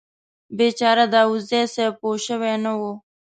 بیچاره 0.57 1.05
داوودزی 1.13 1.61
صیب 1.73 1.93
پوه 2.01 2.17
شوي 2.25 2.53
نه 2.63 2.71
و. 2.79 2.81